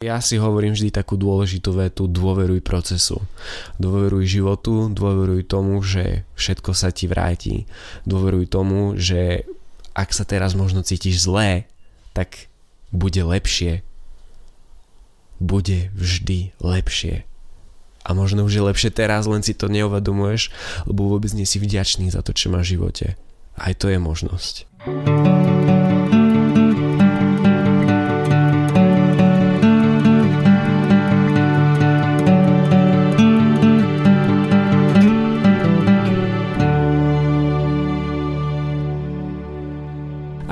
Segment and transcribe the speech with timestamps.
[0.00, 3.20] Ja si hovorím vždy takú dôležitú vetu, dôveruj procesu.
[3.76, 7.68] Dôveruj životu, dôveruj tomu, že všetko sa ti vráti.
[8.08, 9.44] Dôveruj tomu, že
[9.92, 11.68] ak sa teraz možno cítiš zlé,
[12.16, 12.48] tak
[12.88, 13.84] bude lepšie.
[15.36, 17.28] Bude vždy lepšie.
[18.00, 20.48] A možno už je lepšie teraz, len si to neuvedomuješ,
[20.88, 23.06] lebo vôbec nie si vďačný za to, čo máš v živote.
[23.52, 24.64] Aj to je možnosť.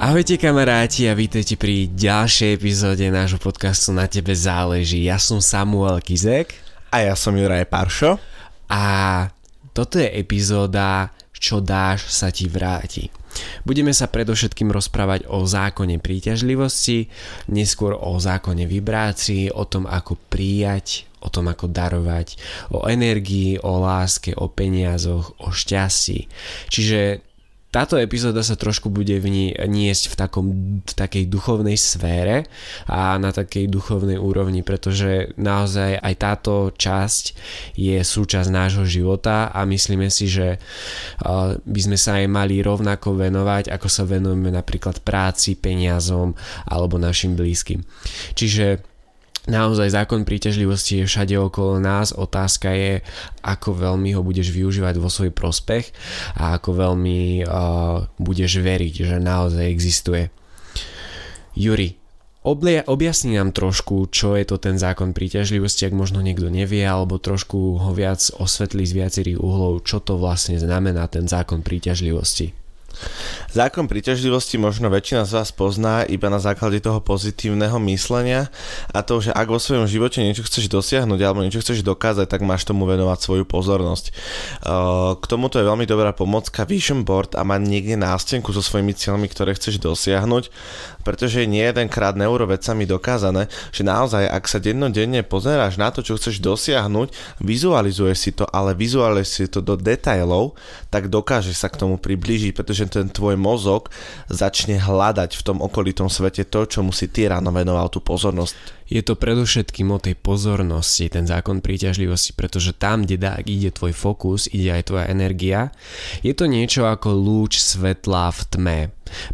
[0.09, 5.05] Ahojte kamaráti a vítajte pri ďalšej epizóde nášho podcastu Na tebe záleží.
[5.05, 6.57] Ja som Samuel Kizek.
[6.89, 8.17] A ja som Juraj Paršo.
[8.73, 8.83] A
[9.77, 13.13] toto je epizóda Čo dáš sa ti vráti.
[13.69, 17.13] Budeme sa predovšetkým rozprávať o zákone príťažlivosti,
[17.53, 22.41] neskôr o zákone vibrácií, o tom ako prijať, o tom ako darovať,
[22.73, 26.33] o energii, o láske, o peniazoch, o šťastí.
[26.73, 27.28] Čiže
[27.69, 30.47] táto epizóda sa trošku bude vni- niesť v, takom,
[30.81, 32.49] v takej duchovnej sfére
[32.89, 37.25] a na takej duchovnej úrovni, pretože naozaj aj táto časť
[37.77, 40.57] je súčasť nášho života a myslíme si, že
[41.69, 46.33] by sme sa aj mali rovnako venovať, ako sa venujeme napríklad práci, peniazom
[46.65, 47.85] alebo našim blízkym.
[48.33, 48.98] Čiže
[49.49, 52.13] naozaj zákon príťažlivosti je všade okolo nás.
[52.13, 53.01] Otázka je,
[53.43, 55.91] ako veľmi ho budeš využívať vo svoj prospech
[56.37, 60.29] a ako veľmi uh, budeš veriť, že naozaj existuje.
[61.59, 61.99] Juri,
[62.87, 67.83] objasni nám trošku, čo je to ten zákon príťažlivosti, ak možno niekto nevie, alebo trošku
[67.83, 72.55] ho viac osvetlí z viacerých uhlov, čo to vlastne znamená ten zákon príťažlivosti.
[73.49, 78.53] Zákon príťažlivosti možno väčšina z vás pozná iba na základe toho pozitívneho myslenia
[78.93, 82.45] a to, že ak vo svojom živote niečo chceš dosiahnuť alebo niečo chceš dokázať, tak
[82.45, 84.13] máš tomu venovať svoju pozornosť.
[85.17, 89.33] K tomuto je veľmi dobrá pomocka Vision Board a mať niekde nástenku so svojimi cieľmi,
[89.33, 90.53] ktoré chceš dosiahnuť,
[91.01, 96.45] pretože nie jedenkrát neurovedcami dokázané, že naozaj, ak sa dennodenne pozeráš na to, čo chceš
[96.45, 100.53] dosiahnuť, vizualizuješ si to, ale vizualizuješ si to do detailov,
[100.93, 103.89] tak dokážeš sa k tomu priblížiť, pretože ten tvoj mozog
[104.29, 108.77] začne hľadať v tom okolitom svete to, čo musí ty ráno venoval tú pozornosť.
[108.89, 113.93] Je to predovšetkým o tej pozornosti, ten zákon príťažlivosti, pretože tam, kde dá, ide tvoj
[113.97, 115.73] fokus, ide aj tvoja energia,
[116.25, 118.79] je to niečo ako lúč svetla v tme.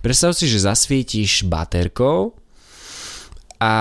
[0.03, 2.35] Predstav si, že zasvietíš baterkou
[3.63, 3.73] a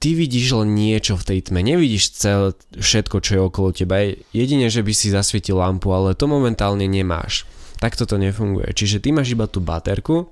[0.00, 4.00] ty vidíš len niečo v tej tme, nevidíš celé všetko, čo je okolo teba.
[4.32, 7.44] Jedine, že by si zasvietil lampu, ale to momentálne nemáš.
[7.80, 8.70] Takto to nefunguje.
[8.76, 10.28] Čiže ty máš iba tú baterku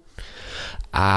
[0.93, 1.09] a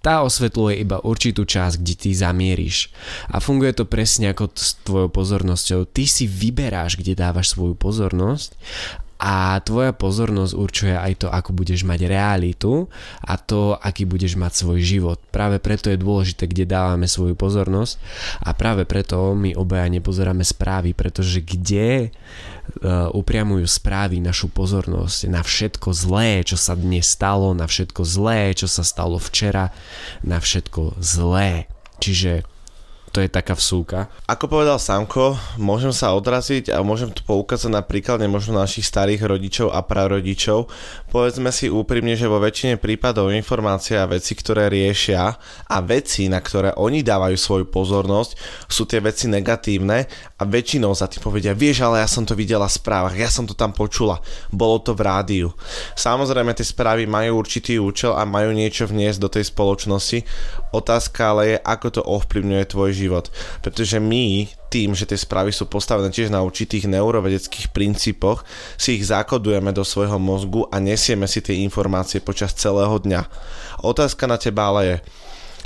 [0.00, 2.92] tá osvetľuje iba určitú časť, kde ty zamieríš.
[3.28, 5.88] A funguje to presne ako s tvojou pozornosťou.
[5.88, 8.56] Ty si vyberáš, kde dávaš svoju pozornosť
[9.18, 12.86] a tvoja pozornosť určuje aj to, ako budeš mať realitu
[13.18, 15.18] a to, aký budeš mať svoj život.
[15.34, 17.98] Práve preto je dôležité, kde dávame svoju pozornosť
[18.46, 25.42] a práve preto my obaja nepozeráme správy, pretože kde uh, upriamujú správy našu pozornosť na
[25.42, 29.74] všetko zlé, čo sa dnes stalo, na všetko zlé, čo sa stalo včera,
[30.22, 31.66] na všetko zlé.
[31.98, 32.46] Čiže
[33.10, 34.12] to je taká vsúka.
[34.28, 39.24] Ako povedal Samko, môžem sa odraziť a môžem tu poukázať na príklade možno našich starých
[39.24, 40.68] rodičov a prarodičov.
[41.08, 45.34] Povedzme si úprimne, že vo väčšine prípadov informácie a veci, ktoré riešia
[45.66, 48.30] a veci, na ktoré oni dávajú svoju pozornosť,
[48.68, 50.04] sú tie veci negatívne
[50.38, 53.48] a väčšinou za tým povedia, vieš, ale ja som to videla v správach, ja som
[53.48, 54.20] to tam počula,
[54.52, 55.48] bolo to v rádiu.
[55.96, 60.22] Samozrejme, tie správy majú určitý účel a majú niečo vniesť do tej spoločnosti.
[60.70, 63.06] Otázka ale je, ako to ovplyvňuje tvoj život.
[63.64, 68.44] Pretože my tým, že tie správy sú postavené tiež na určitých neurovedeckých princípoch,
[68.76, 73.24] si ich zakodujeme do svojho mozgu a nesieme si tie informácie počas celého dňa.
[73.80, 74.96] Otázka na teba ale je,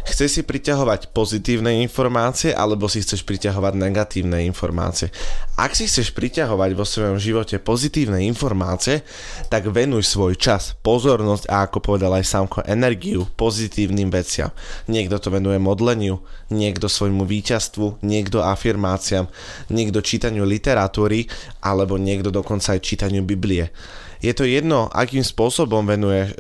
[0.03, 5.15] Chceš si priťahovať pozitívne informácie alebo si chceš priťahovať negatívne informácie?
[5.54, 9.07] Ak si chceš priťahovať vo svojom živote pozitívne informácie,
[9.47, 14.51] tak venuj svoj čas, pozornosť a ako povedal aj Samko, energiu pozitívnym veciam.
[14.91, 16.19] Niekto to venuje modleniu,
[16.51, 19.31] niekto svojmu víťazstvu, niekto afirmáciám,
[19.71, 21.31] niekto čítaniu literatúry
[21.63, 23.71] alebo niekto dokonca aj čítaniu Biblie.
[24.22, 26.31] Je to jedno, akým spôsobom venuje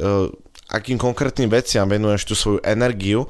[0.72, 3.28] akým konkrétnym veciam venuješ tú svoju energiu,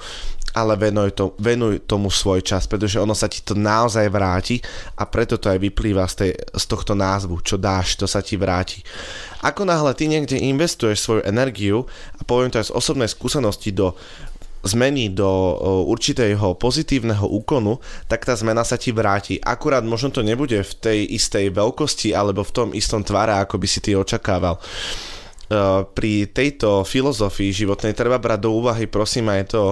[0.53, 4.61] ale venuj, to, venuj tomu svoj čas, pretože ono sa ti to naozaj vráti
[5.01, 8.37] a preto to aj vyplýva z, tej, z tohto názvu, čo dáš, to sa ti
[8.37, 8.85] vráti.
[9.41, 11.89] Ako náhle ty niekde investuješ svoju energiu,
[12.21, 13.97] a poviem to aj z osobnej skúsenosti, do
[14.63, 15.27] zmení do
[15.91, 19.43] určitého pozitívneho úkonu, tak tá zmena sa ti vráti.
[19.43, 23.67] Akurát možno to nebude v tej istej veľkosti alebo v tom istom tvare, ako by
[23.67, 24.63] si ty očakával
[25.93, 29.65] pri tejto filozofii životnej treba brať do úvahy prosím aj to,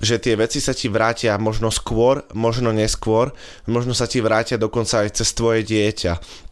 [0.00, 3.34] že tie veci sa ti vrátia možno skôr, možno neskôr,
[3.66, 6.44] možno sa ti vrátia dokonca aj cez tvoje dieťa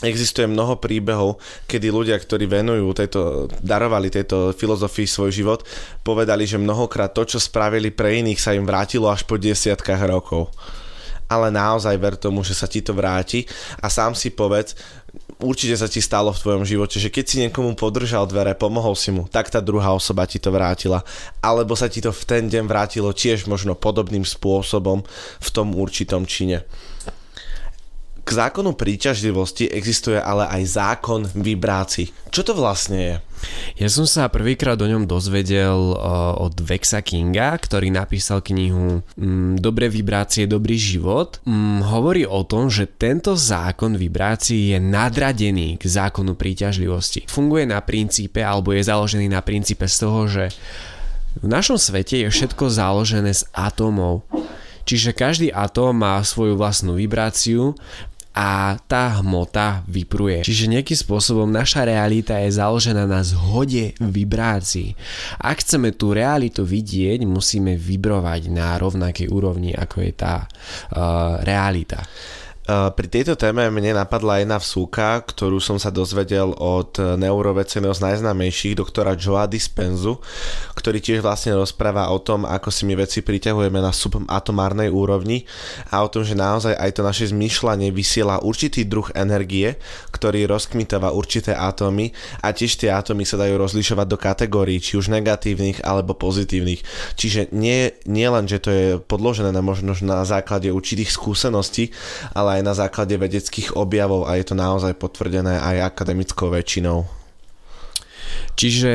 [0.00, 1.36] existuje mnoho príbehov,
[1.68, 3.20] kedy ľudia, ktorí venujú tejto,
[3.60, 5.60] darovali tejto filozofii svoj život,
[6.00, 10.48] povedali, že mnohokrát to, čo spravili pre iných, sa im vrátilo až po desiatkách rokov.
[11.30, 13.46] Ale naozaj ver tomu, že sa ti to vráti
[13.78, 14.74] a sám si povedz,
[15.42, 19.12] určite sa ti stalo v tvojom živote, že keď si niekomu podržal dvere, pomohol si
[19.12, 21.04] mu, tak tá druhá osoba ti to vrátila.
[21.40, 25.04] Alebo sa ti to v ten deň vrátilo tiež možno podobným spôsobom
[25.40, 26.64] v tom určitom čine.
[28.20, 32.12] K zákonu príťažlivosti existuje ale aj zákon vibrácií.
[32.30, 33.16] Čo to vlastne je?
[33.80, 35.96] Ja som sa prvýkrát o ňom dozvedel
[36.36, 41.40] od Vexa Kinga, ktorý napísal knihu um, Dobré vibrácie, dobrý život.
[41.48, 47.24] Um, hovorí o tom, že tento zákon vibrácií je nadradený k zákonu príťažlivosti.
[47.26, 50.44] Funguje na princípe, alebo je založený na princípe z toho, že
[51.40, 54.26] v našom svete je všetko založené z atómov.
[54.80, 57.78] Čiže každý atóm má svoju vlastnú vibráciu
[58.30, 60.46] a tá hmota vypruje.
[60.46, 64.94] Čiže nejakým spôsobom naša realita je založená na zhode vibrácií.
[65.42, 72.06] Ak chceme tú realitu vidieť, musíme vibrovať na rovnakej úrovni, ako je tá uh, realita.
[72.70, 78.78] Pri tejto téme mne napadla jedna vsúka, ktorú som sa dozvedel od neurovedceného z najznámejších,
[78.78, 80.22] doktora Joa Dispenzu,
[80.78, 85.50] ktorý tiež vlastne rozpráva o tom, ako si my veci priťahujeme na subatomárnej úrovni
[85.90, 89.74] a o tom, že naozaj aj to naše zmýšľanie vysiela určitý druh energie,
[90.14, 95.10] ktorý rozkmitáva určité atómy a tiež tie atómy sa dajú rozlišovať do kategórií, či už
[95.10, 96.86] negatívnych alebo pozitívnych.
[97.18, 101.90] Čiže nie, nie len, že to je podložené na možno na základe určitých skúseností,
[102.30, 107.08] ale aj aj na základe vedeckých objavov a je to naozaj potvrdené aj akademickou väčšinou.
[108.54, 108.92] Čiže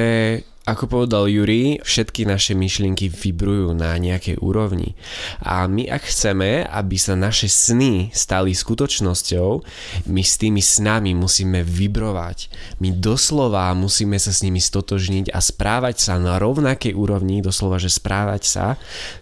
[0.65, 4.97] ako povedal Juri, všetky naše myšlienky vibrujú na nejakej úrovni.
[5.45, 9.61] A my ak chceme, aby sa naše sny stali skutočnosťou,
[10.09, 12.49] my s tými snami musíme vibrovať.
[12.81, 17.93] My doslova musíme sa s nimi stotožniť a správať sa na rovnakej úrovni, doslova, že
[17.93, 18.65] správať sa,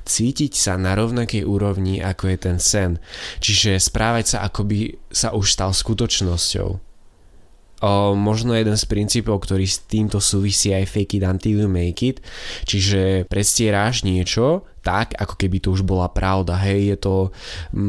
[0.07, 2.91] cítiť sa na rovnakej úrovni, ako je ten sen.
[3.43, 4.79] Čiže správať sa, ako by
[5.11, 6.92] sa už stal skutočnosťou
[8.15, 12.23] možno jeden z princípov, ktorý s týmto súvisí aj fake it until you make it,
[12.63, 16.59] čiže predstieráš niečo tak, ako keby to už bola pravda.
[16.59, 17.15] Hej, je to,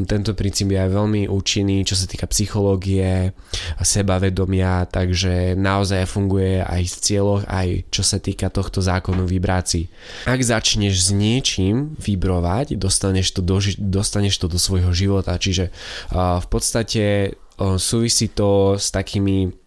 [0.06, 3.34] tento princíp je aj veľmi účinný, čo sa týka psychológie,
[3.82, 9.90] sebavedomia, takže naozaj funguje aj v cieľoch, aj čo sa týka tohto zákonu vibrácií.
[10.30, 15.74] Ak začneš s niečím vibrovať, dostaneš to do, dostaneš to do svojho života, čiže
[16.14, 19.63] uh, v podstate uh, súvisí to s takými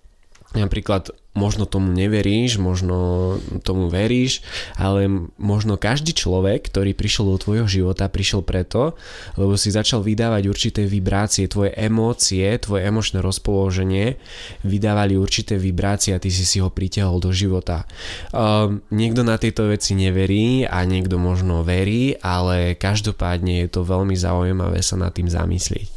[0.56, 4.42] Napríklad možno tomu neveríš, možno tomu veríš,
[4.74, 5.06] ale
[5.38, 8.98] možno každý človek, ktorý prišiel do tvojho života, prišiel preto,
[9.38, 14.18] lebo si začal vydávať určité vibrácie, tvoje emócie, tvoje emočné rozpoloženie
[14.66, 17.86] vydávali určité vibrácie a ty si si ho pritiahol do života.
[18.34, 24.18] Um, niekto na tieto veci neverí a niekto možno verí, ale každopádne je to veľmi
[24.18, 25.92] zaujímavé sa nad tým zamyslieť.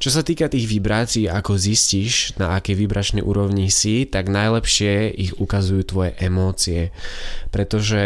[0.00, 5.36] Čo sa týka tých vibrácií, ako zistíš, na akej vibračnej úrovni si, tak najlepšie ich
[5.36, 6.96] ukazujú tvoje emócie.
[7.52, 8.02] Pretože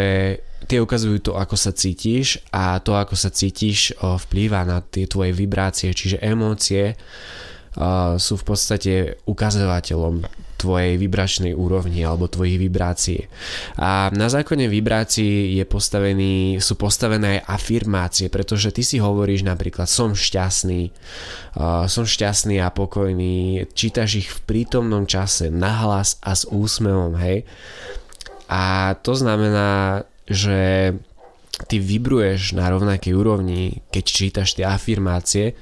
[0.67, 5.31] tie ukazujú to, ako sa cítiš a to, ako sa cítiš, vplýva na tie tvoje
[5.31, 6.99] vibrácie, čiže emócie
[8.19, 10.27] sú v podstate ukazovateľom
[10.59, 13.31] tvojej vibračnej úrovni alebo tvojich vibrácií.
[13.79, 19.87] A na zákone vibrácií je postavený, sú postavené aj afirmácie, pretože ty si hovoríš napríklad
[19.87, 20.91] som šťastný,
[21.55, 27.47] uh, som šťastný a pokojný, čítaš ich v prítomnom čase nahlas a s úsmevom, hej.
[28.51, 30.93] A to znamená, že
[31.67, 35.59] ty vibruješ na rovnakej úrovni, keď čítaš tie afirmácie,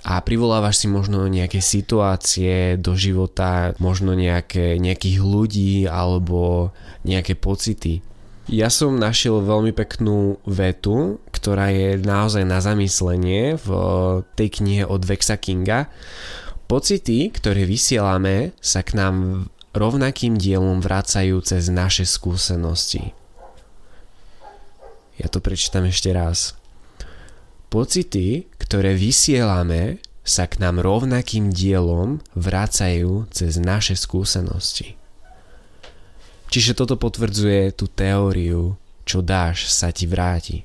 [0.00, 6.72] a privolávaš si možno nejaké situácie do života, možno nejaké, nejakých ľudí alebo
[7.04, 8.00] nejaké pocity.
[8.50, 13.68] Ja som našiel veľmi peknú vetu, ktorá je naozaj na zamyslenie v
[14.34, 15.86] tej knihe od Vexa Kinga.
[16.66, 23.14] Pocity, ktoré vysielame, sa k nám rovnakým dielom vracajú cez naše skúsenosti.
[25.22, 26.58] Ja to prečítam ešte raz.
[27.70, 34.94] Pocity, ktoré vysielame, sa k nám rovnakým dielom vracajú cez naše skúsenosti.
[36.54, 38.78] Čiže toto potvrdzuje tú teóriu
[39.10, 40.62] čo dáš, sa ti vráti.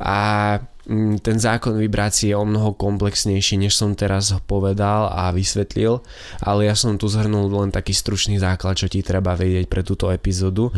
[0.00, 0.56] A
[0.88, 6.00] mm, ten zákon vibrácie je o mnoho komplexnejší, než som teraz povedal a vysvetlil,
[6.40, 10.08] ale ja som tu zhrnul len taký stručný základ, čo ti treba vedieť pre túto
[10.08, 10.72] epizódu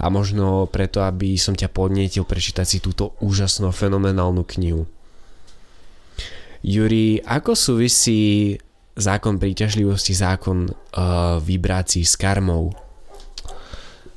[0.00, 4.88] a možno preto, aby som ťa podnietil prečítať si túto úžasnú, fenomenálnu knihu.
[6.62, 8.54] Juri, ako súvisí
[8.98, 12.74] zákon príťažlivosti, zákon uh, vibrácií s karmou?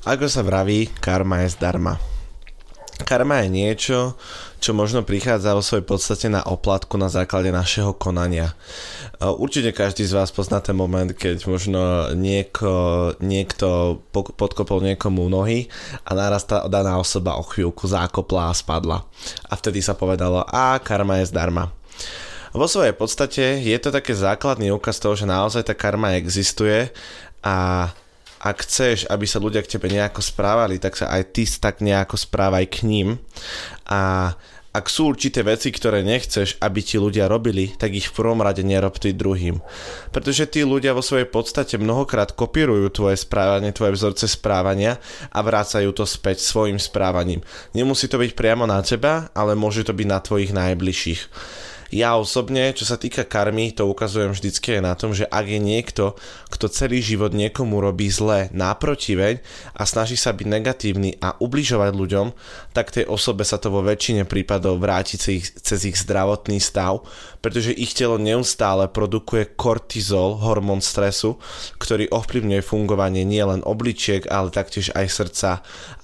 [0.02, 2.02] Ako sa vraví, karma je zdarma.
[3.06, 4.18] Karma je niečo,
[4.62, 8.54] čo možno prichádza vo svojej podstate na oplatku na základe našeho konania.
[9.18, 15.66] Určite každý z vás pozná ten moment, keď možno nieko, niekto podkopol niekomu nohy
[16.06, 19.06] a naraz tá daná osoba o chvíľku zákopla a spadla.
[19.50, 21.74] A vtedy sa povedalo, a karma je zdarma.
[22.51, 26.91] Vo svojej podstate je to také základný úkaz toho, že naozaj tá karma existuje
[27.39, 27.88] a
[28.41, 32.17] ak chceš, aby sa ľudia k tebe nejako správali, tak sa aj ty tak nejako
[32.17, 33.22] správaj k ním.
[33.86, 34.34] A
[34.72, 38.63] ak sú určité veci, ktoré nechceš, aby ti ľudia robili, tak ich v prvom rade
[38.63, 39.60] nerob ty druhým.
[40.15, 44.96] Pretože tí ľudia vo svojej podstate mnohokrát kopírujú tvoje správanie, tvoje vzorce správania
[45.27, 47.43] a vrácajú to späť svojim správaním.
[47.75, 51.22] Nemusí to byť priamo na teba, ale môže to byť na tvojich najbližších.
[51.92, 55.60] Ja osobne, čo sa týka karmy, to ukazujem vždycky aj na tom, že ak je
[55.60, 56.16] niekto,
[56.48, 59.44] kto celý život niekomu robí zle náprotiveň
[59.76, 62.28] a snaží sa byť negatívny a ubližovať ľuďom,
[62.72, 67.04] tak tej osobe sa to vo väčšine prípadov vráti cez ich, cez ich zdravotný stav,
[67.44, 71.44] pretože ich telo neustále produkuje kortizol, hormón stresu,
[71.76, 75.52] ktorý ovplyvňuje fungovanie nielen obličiek, ale taktiež aj srdca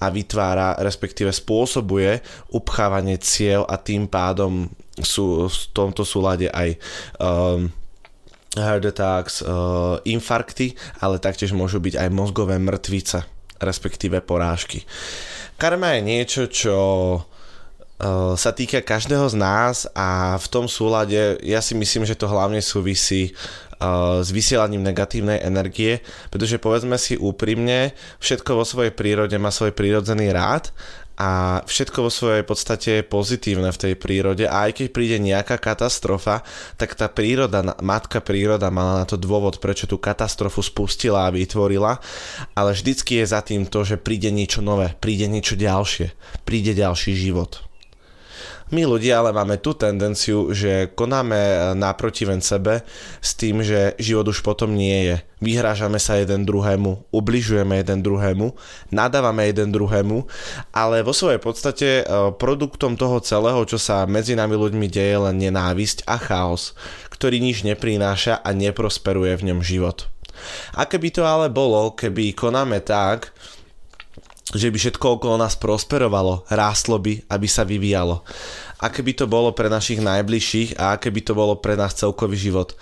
[0.04, 2.20] a vytvára, respektíve spôsobuje
[2.52, 4.68] upchávanie ciev a tým pádom
[5.02, 6.78] sú v tomto súlade aj
[7.22, 7.70] um,
[8.58, 13.22] heart attacks, uh, infarkty, ale taktiež môžu byť aj mozgové mŕtvice,
[13.62, 14.84] respektíve porážky.
[15.58, 16.78] Karma je niečo, čo
[17.18, 22.30] uh, sa týka každého z nás a v tom súlade ja si myslím, že to
[22.30, 23.34] hlavne súvisí
[23.82, 26.02] uh, s vysielaním negatívnej energie,
[26.34, 30.74] pretože povedzme si úprimne, všetko vo svojej prírode má svoj prírodzený rád
[31.18, 35.58] a všetko vo svojej podstate je pozitívne v tej prírode a aj keď príde nejaká
[35.58, 36.46] katastrofa,
[36.78, 41.98] tak tá príroda, matka príroda mala na to dôvod, prečo tú katastrofu spustila a vytvorila,
[42.54, 46.14] ale vždycky je za tým to, že príde niečo nové, príde niečo ďalšie,
[46.46, 47.67] príde ďalší život.
[48.68, 52.84] My ľudia ale máme tú tendenciu, že konáme naproti ven sebe
[53.24, 55.18] s tým, že život už potom nie je.
[55.40, 58.58] Vyhrážame sa jeden druhému, ubližujeme jeden druhému,
[58.92, 60.28] nadávame jeden druhému,
[60.76, 62.04] ale vo svojej podstate e,
[62.36, 66.76] produktom toho celého, čo sa medzi nami ľuďmi deje, len nenávisť a chaos,
[67.14, 70.10] ktorý nič neprináša a neprosperuje v ňom život.
[70.76, 73.32] A keby to ale bolo, keby konáme tak,
[74.56, 78.24] že by všetko okolo nás prosperovalo, rástlo by, aby sa vyvíjalo.
[78.80, 82.38] Aké by to bolo pre našich najbližších a aké by to bolo pre nás celkový
[82.38, 82.78] život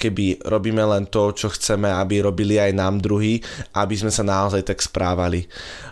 [0.00, 3.44] keby robíme len to, čo chceme, aby robili aj nám druhý,
[3.76, 5.44] aby sme sa naozaj tak správali.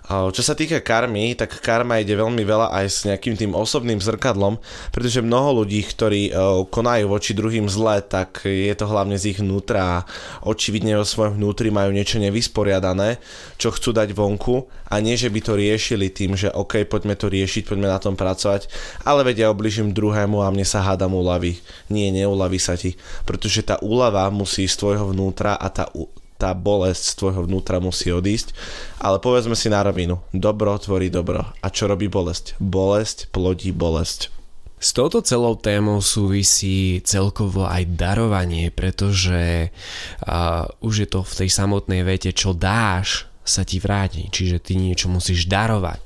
[0.09, 4.57] Čo sa týka karmy, tak karma ide veľmi veľa aj s nejakým tým osobným zrkadlom,
[4.89, 6.33] pretože mnoho ľudí, ktorí
[6.73, 10.05] konajú voči druhým zle, tak je to hlavne z ich vnútra a
[10.49, 13.21] očividne vo svojom vnútri majú niečo nevysporiadané,
[13.61, 17.29] čo chcú dať vonku a nie, že by to riešili tým, že OK, poďme to
[17.29, 18.73] riešiť, poďme na tom pracovať,
[19.05, 21.61] ale vedia obližím druhému a mne sa hádam uľaví.
[21.93, 22.97] Nie, neuľaví sa ti,
[23.29, 25.93] pretože tá úlava musí z tvojho vnútra a tá,
[26.39, 28.55] tá bolesť z tvojho vnútra musí odísť.
[29.03, 31.43] Ale povedzme si na rovinu, dobro tvorí dobro.
[31.59, 32.55] A čo robí bolesť?
[32.63, 34.31] Bolesť plodí bolesť.
[34.79, 41.51] S touto celou témou súvisí celkovo aj darovanie, pretože uh, už je to v tej
[41.51, 44.31] samotnej vete, čo dáš, sa ti vráti.
[44.31, 45.99] Čiže ty niečo musíš darovať,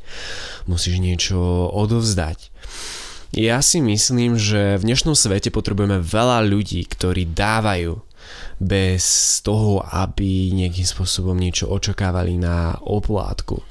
[0.64, 2.48] musíš niečo odovzdať.
[3.36, 8.00] Ja si myslím, že v dnešnom svete potrebujeme veľa ľudí, ktorí dávajú
[8.60, 13.62] bez toho, aby nejakým spôsobom niečo očakávali na oplátku.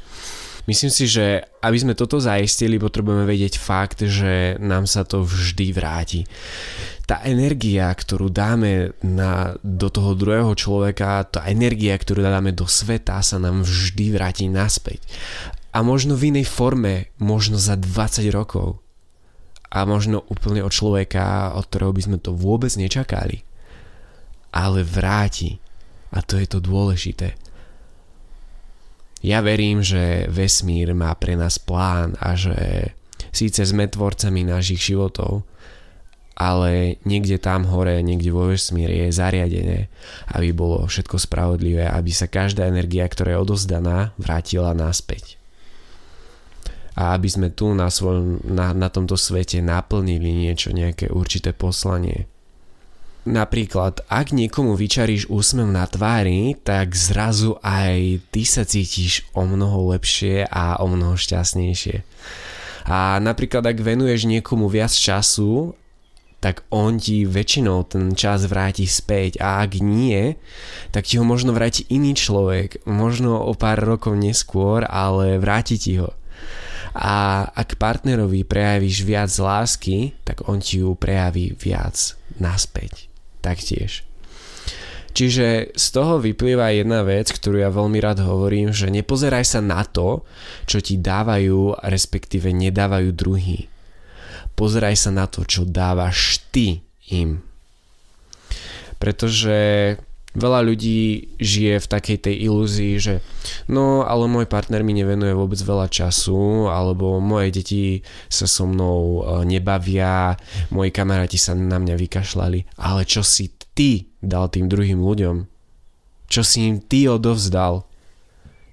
[0.70, 5.74] Myslím si, že aby sme toto zaistili, potrebujeme vedieť fakt, že nám sa to vždy
[5.74, 6.22] vráti.
[7.10, 13.26] Tá energia, ktorú dáme na, do toho druhého človeka, tá energia, ktorú dáme do sveta,
[13.26, 15.02] sa nám vždy vráti naspäť.
[15.74, 18.80] A možno v inej forme, možno za 20 rokov
[19.72, 23.42] a možno úplne od človeka, od ktorého by sme to vôbec nečakali.
[24.52, 25.58] Ale vráti.
[26.12, 27.40] A to je to dôležité.
[29.22, 32.92] Ja verím, že vesmír má pre nás plán a že
[33.30, 35.46] síce sme tvorcami našich životov,
[36.34, 39.94] ale niekde tam hore, niekde vo vesmíre je zariadené,
[40.34, 45.38] aby bolo všetko spravodlivé, aby sa každá energia, ktorá je odozdaná, vrátila naspäť.
[46.92, 52.28] a aby sme tu na, svojom, na, na tomto svete naplnili niečo, nejaké určité poslanie.
[53.22, 59.94] Napríklad, ak niekomu vyčaríš úsmev na tvári, tak zrazu aj ty sa cítiš o mnoho
[59.94, 62.02] lepšie a o mnoho šťastnejšie.
[62.90, 65.78] A napríklad, ak venuješ niekomu viac času,
[66.42, 70.42] tak on ti väčšinou ten čas vráti späť a ak nie,
[70.90, 76.02] tak ti ho možno vráti iný človek, možno o pár rokov neskôr, ale vráti ti
[76.02, 76.10] ho.
[76.98, 83.11] A ak partnerovi prejavíš viac lásky, tak on ti ju prejaví viac naspäť
[83.42, 84.06] taktiež.
[85.12, 89.84] Čiže z toho vyplýva jedna vec, ktorú ja veľmi rád hovorím, že nepozeraj sa na
[89.84, 90.24] to,
[90.64, 93.68] čo ti dávajú, respektíve nedávajú druhý.
[94.56, 96.80] Pozeraj sa na to, čo dávaš ty
[97.12, 97.44] im.
[99.04, 99.60] Pretože
[100.32, 103.14] veľa ľudí žije v takej tej ilúzii, že
[103.68, 107.84] no ale môj partner mi nevenuje vôbec veľa času, alebo moje deti
[108.32, 110.40] sa so mnou e, nebavia,
[110.72, 115.44] moji kamaráti sa na mňa vykašľali, ale čo si ty dal tým druhým ľuďom?
[116.32, 117.84] Čo si im ty odovzdal?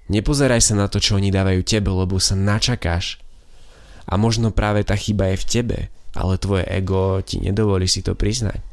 [0.07, 3.19] Nepozeraj sa na to, čo oni dávajú tebe, lebo sa načakáš.
[4.09, 5.77] A možno práve tá chyba je v tebe,
[6.17, 8.68] ale tvoje ego ti nedovolí si to priznať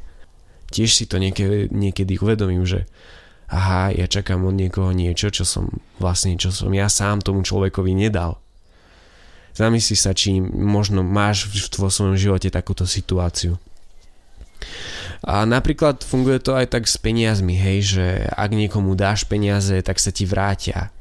[0.71, 2.87] tiež si to niekedy, niekedy uvedomím, že
[3.47, 7.95] aha, ja čakám od niekoho niečo, čo som vlastne, čo som ja sám tomu človekovi
[7.95, 8.39] nedal.
[9.55, 13.57] Zamysli sa, či možno máš v tvojom živote takúto situáciu.
[15.25, 19.97] A napríklad funguje to aj tak s peniazmi, hej, že ak niekomu dáš peniaze, tak
[19.97, 20.93] sa ti vrátia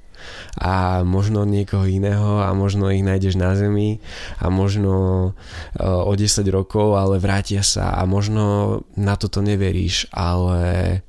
[0.57, 4.01] a možno niekoho iného a možno ich nájdeš na zemi
[4.41, 4.93] a možno
[5.77, 11.01] e, o 10 rokov, ale vrátia sa a možno na toto neveríš, ale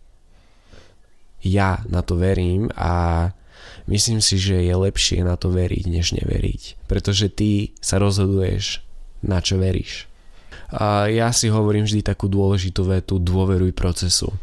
[1.45, 3.29] ja na to verím a
[3.87, 6.89] myslím si, že je lepšie na to veriť, než neveriť.
[6.91, 8.83] Pretože ty sa rozhoduješ,
[9.23, 10.05] na čo veríš.
[10.67, 14.35] A ja si hovorím vždy takú dôležitú vetu, dôveruj procesu.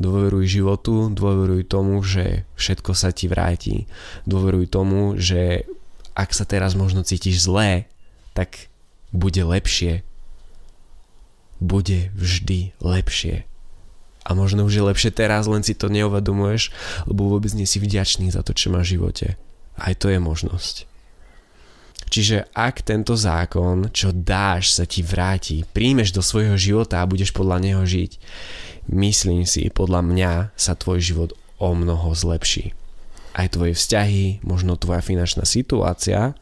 [0.00, 3.84] Dôveruj životu, dôveruj tomu, že všetko sa ti vráti.
[4.24, 5.68] Dôveruj tomu, že
[6.16, 7.92] ak sa teraz možno cítiš zlé,
[8.32, 8.72] tak
[9.12, 10.00] bude lepšie.
[11.60, 13.44] Bude vždy lepšie.
[14.26, 16.72] A možno už je lepšie teraz, len si to neuvedomuješ,
[17.06, 19.26] lebo vôbec nie si vďačný za to, čo máš v živote.
[19.76, 20.95] Aj to je možnosť.
[22.06, 27.34] Čiže ak tento zákon, čo dáš, sa ti vráti, príjmeš do svojho života a budeš
[27.34, 28.22] podľa neho žiť,
[28.94, 32.72] myslím si, podľa mňa sa tvoj život o mnoho zlepší.
[33.34, 36.38] Aj tvoje vzťahy, možno tvoja finančná situácia,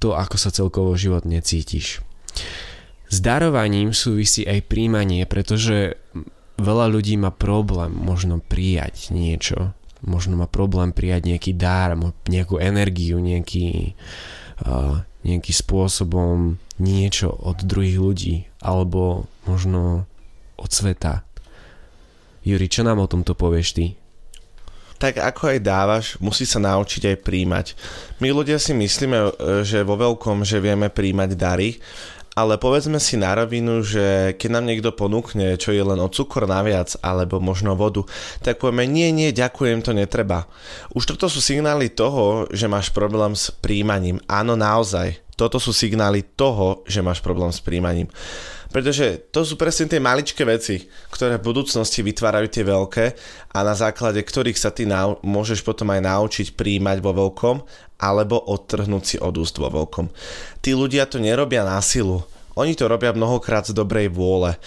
[0.00, 2.00] to, ako sa celkovo život necítiš.
[3.06, 6.00] S darovaním súvisí aj príjmanie, pretože
[6.56, 11.96] veľa ľudí má problém možno prijať niečo možno má problém prijať nejaký dar,
[12.28, 13.96] nejakú energiu, nejaký,
[14.64, 20.04] uh, nejaký spôsobom niečo od druhých ľudí alebo možno
[20.56, 21.24] od sveta.
[22.46, 23.86] Juri, čo nám o tomto povieš ty?
[24.96, 27.66] tak ako aj dávaš, musí sa naučiť aj príjmať.
[28.20, 31.76] My ľudia si myslíme, že vo veľkom, že vieme príjmať dary,
[32.36, 36.44] ale povedzme si na rovinu, že keď nám niekto ponúkne, čo je len o cukor
[36.44, 38.04] naviac, alebo možno vodu,
[38.44, 40.44] tak povieme, nie, nie, ďakujem, to netreba.
[40.92, 44.20] Už toto sú signály toho, že máš problém s príjmaním.
[44.28, 45.16] Áno, naozaj.
[45.32, 48.12] Toto sú signály toho, že máš problém s príjmaním.
[48.76, 53.04] Pretože to sú presne tie maličké veci, ktoré v budúcnosti vytvárajú tie veľké
[53.56, 57.56] a na základe ktorých sa ty nau- môžeš potom aj naučiť príjmať vo veľkom
[57.96, 60.12] alebo odtrhnúť si od úst vo veľkom.
[60.60, 62.20] Tí ľudia to nerobia na silu.
[62.52, 64.60] Oni to robia mnohokrát z dobrej vôle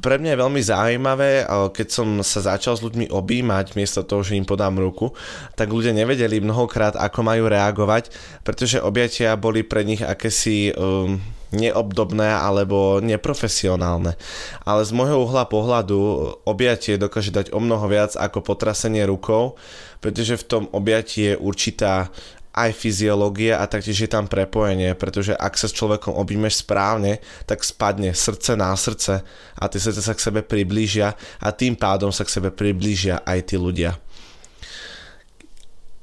[0.00, 1.30] pre mňa je veľmi zaujímavé,
[1.72, 5.16] keď som sa začal s ľuďmi objímať miesto toho, že im podám ruku,
[5.56, 8.12] tak ľudia nevedeli mnohokrát, ako majú reagovať,
[8.44, 11.16] pretože objatia boli pre nich akési um,
[11.54, 14.18] neobdobné alebo neprofesionálne.
[14.66, 15.98] Ale z môjho uhla pohľadu
[16.44, 19.56] objatie dokáže dať o mnoho viac ako potrasenie rukou,
[20.04, 22.12] pretože v tom objatí je určitá
[22.56, 27.60] aj fyziológia a taktiež je tam prepojenie, pretože ak sa s človekom objímeš správne, tak
[27.60, 29.20] spadne srdce na srdce
[29.60, 31.12] a tie srdce sa k sebe priblížia
[31.44, 34.00] a tým pádom sa k sebe priblížia aj tí ľudia.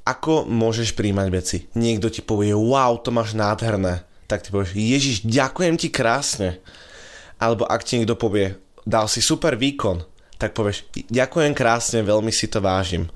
[0.05, 1.57] Ako môžeš príjmať veci?
[1.73, 4.05] Niekto ti povie, wow, to máš nádherné.
[4.29, 6.61] Tak ty povieš, Ježiš, ďakujem ti krásne.
[7.41, 10.12] Alebo ak ti niekto povie, dal si super výkon,
[10.43, 13.07] tak povieš, ďakujem krásne, veľmi si to vážim.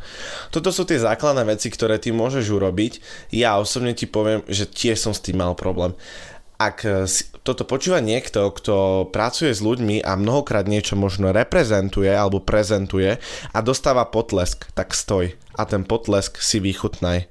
[0.47, 3.03] Toto sú tie základné veci, ktoré ty môžeš urobiť.
[3.35, 5.91] Ja osobne ti poviem, že tiež som s tým mal problém.
[6.55, 6.87] Ak
[7.43, 13.19] toto počúva niekto, kto pracuje s ľuďmi a mnohokrát niečo možno reprezentuje alebo prezentuje
[13.51, 17.27] a dostáva potlesk, tak stoj a ten potlesk si vychutnaj.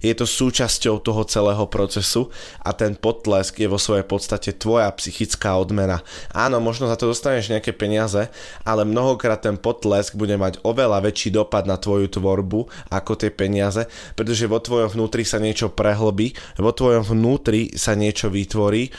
[0.00, 2.28] Je to súčasťou toho celého procesu
[2.60, 6.04] a ten potlesk je vo svojej podstate tvoja psychická odmena.
[6.32, 8.28] Áno, možno za to dostaneš nejaké peniaze,
[8.62, 13.88] ale mnohokrát ten potlesk bude mať oveľa väčší dopad na tvoju tvorbu ako tie peniaze,
[14.14, 18.92] pretože vo tvojom vnútri sa niečo prehlbí, vo tvojom vnútri sa niečo vytvorí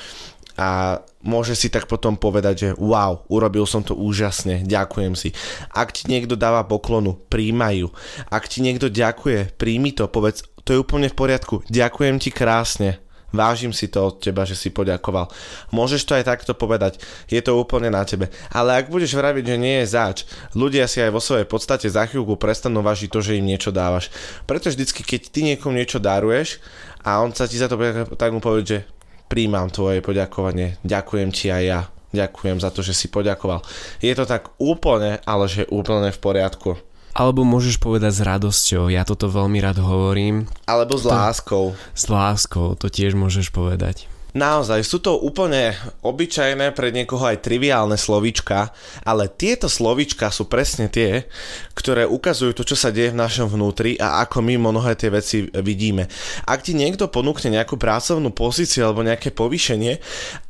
[0.57, 5.29] a môže si tak potom povedať, že wow, urobil som to úžasne, ďakujem si.
[5.69, 7.93] Ak ti niekto dáva poklonu, príjmajú.
[8.33, 12.99] Ak ti niekto ďakuje, príjmi to, povedz, to je úplne v poriadku, ďakujem ti krásne.
[13.31, 15.27] Vážim si to od teba, že si poďakoval.
[15.75, 18.31] Môžeš to aj takto povedať, je to úplne na tebe.
[18.51, 20.17] Ale ak budeš vraviť, že nie je zač,
[20.55, 24.11] ľudia si aj vo svojej podstate za chvíľku prestanú vážiť to, že im niečo dávaš.
[24.47, 26.63] Preto vždycky, keď ty niekomu niečo daruješ
[27.03, 27.75] a on sa ti za to
[28.15, 28.79] tak mu povie, že
[29.27, 31.81] príjmam tvoje poďakovanie, ďakujem ti aj ja,
[32.15, 33.59] ďakujem za to, že si poďakoval.
[33.99, 36.86] Je to tak úplne, ale že úplne v poriadku.
[37.17, 40.45] Alebo môžeš povedať s radosťou, ja toto veľmi rád hovorím.
[40.69, 41.73] Alebo s láskou.
[41.97, 44.05] S láskou, to tiež môžeš povedať.
[44.37, 45.73] Naozaj, sú to úplne
[46.05, 48.69] obyčajné, pre niekoho aj triviálne slovíčka,
[49.01, 51.25] ale tieto slovíčka sú presne tie,
[51.73, 55.49] ktoré ukazujú to, čo sa deje v našom vnútri a ako my mnohé tie veci
[55.57, 56.05] vidíme.
[56.45, 59.97] Ak ti niekto ponúkne nejakú pracovnú pozíciu alebo nejaké povýšenie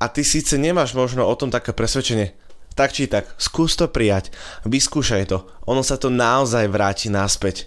[0.04, 2.36] a ty síce nemáš možno o tom také presvedčenie,
[2.78, 4.30] tak či tak, skús to prijať,
[4.70, 7.66] vyskúšaj to, ono sa to naozaj vráti naspäť.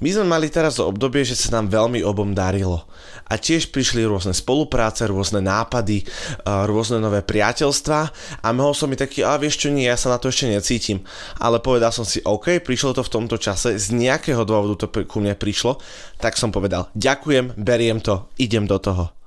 [0.00, 2.88] My sme mali teraz obdobie, že sa nám veľmi obom darilo.
[3.28, 6.08] A tiež prišli rôzne spolupráce, rôzne nápady,
[6.48, 8.00] rôzne nové priateľstva
[8.40, 11.04] a mohol som mi taký, a vieš čo, nie, ja sa na to ešte necítim.
[11.36, 15.20] Ale povedal som si, OK, prišlo to v tomto čase, z nejakého dôvodu to ku
[15.20, 15.76] mne prišlo,
[16.16, 19.17] tak som povedal, ďakujem, beriem to, idem do toho.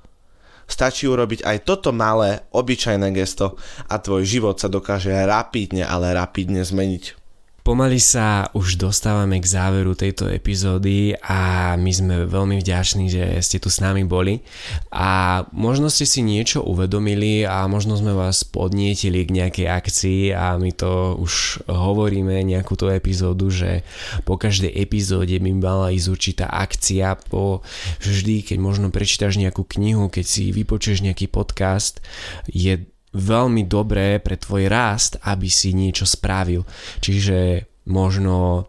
[0.72, 3.60] Stačí urobiť aj toto malé, obyčajné gesto
[3.92, 7.21] a tvoj život sa dokáže rapidne, ale rapidne zmeniť.
[7.62, 13.62] Pomaly sa už dostávame k záveru tejto epizódy a my sme veľmi vďační, že ste
[13.62, 14.42] tu s nami boli.
[14.90, 20.58] A možno ste si niečo uvedomili a možno sme vás podnietili k nejakej akcii a
[20.58, 23.86] my to už hovoríme nejakú tú epizódu, že
[24.26, 27.62] po každej epizóde by mala ísť určitá akcia po
[28.02, 32.02] vždy, keď možno prečítaš nejakú knihu, keď si vypočuješ nejaký podcast,
[32.50, 36.64] je veľmi dobré pre tvoj rast, aby si niečo spravil.
[37.04, 38.68] Čiže možno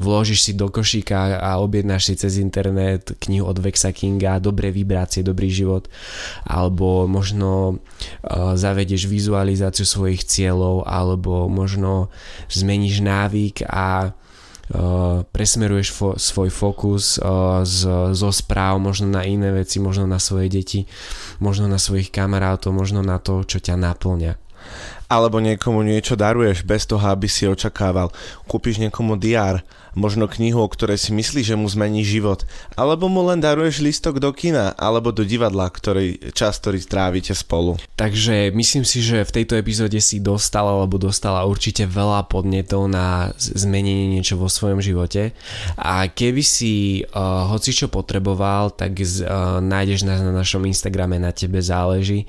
[0.00, 5.20] vložíš si do košíka a objednáš si cez internet knihu od Vexa Kinga Dobré vibrácie,
[5.20, 5.92] dobrý život
[6.48, 12.08] alebo možno uh, zavedieš vizualizáciu svojich cieľov alebo možno
[12.48, 14.16] zmeníš návyk a
[15.34, 20.46] presmeruješ fo- svoj fokus uh, z, zo správ možno na iné veci, možno na svoje
[20.46, 20.86] deti,
[21.42, 24.50] možno na svojich kamarátov, možno na to, čo ťa naplňa
[25.10, 28.14] alebo niekomu niečo daruješ bez toho, aby si očakával.
[28.46, 32.46] Kúpiš niekomu diár, možno knihu, o ktorej si myslíš, že mu zmení život,
[32.78, 37.76] alebo mu len daruješ listok do kina, alebo do divadla, ktorý, čas, ktorý trávite spolu.
[37.98, 43.34] Takže myslím si, že v tejto epizóde si dostala alebo dostala určite veľa podnetov na
[43.38, 45.34] zmenenie niečo vo svojom živote.
[45.76, 51.18] A keby si uh, hoci čo potreboval, tak z, uh, nájdeš nás na našom Instagrame,
[51.18, 52.28] na tebe záleží.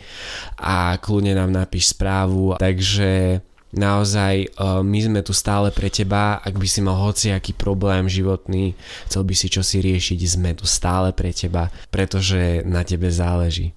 [0.58, 3.41] A kľudne nám napíš správu, takže
[3.75, 8.75] naozaj uh, my sme tu stále pre teba, ak by si mal hociaký problém životný,
[9.07, 13.71] chcel by si čo si riešiť, sme tu stále pre teba, pretože na tebe záleží.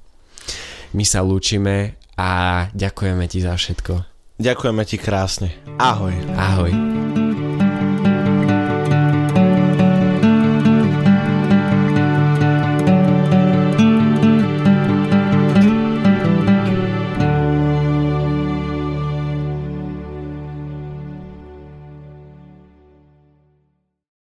[0.94, 4.14] My sa lúčime a ďakujeme ti za všetko.
[4.38, 5.54] Ďakujeme ti krásne.
[5.78, 6.14] Ahoj.
[6.34, 7.03] Ahoj.